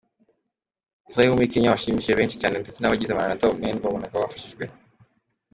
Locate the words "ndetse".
2.57-2.79